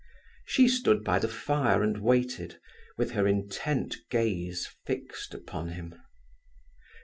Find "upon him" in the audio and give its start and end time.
5.35-5.93